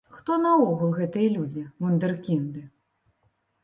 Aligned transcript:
Хто 0.19 0.37
наогул 0.45 0.95
гэтыя 1.01 1.29
людзі, 1.37 1.65
вундэркінды? 1.87 2.69